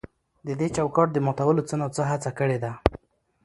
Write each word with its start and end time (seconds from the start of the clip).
د 0.47 0.47
دې 0.59 0.67
چوکاټ 0.75 1.07
د 1.13 1.17
ماتولو 1.25 1.61
څه 1.69 1.75
نا 1.79 1.87
څه 1.95 2.03
هڅه 2.11 2.29
کړې 2.39 2.57
ده. 2.63 2.71